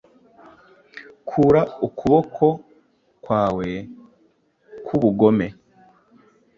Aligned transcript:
kura 1.29 1.61
ukuboko 1.87 2.45
kwawe 3.23 3.69
kwubugome, 4.85 5.47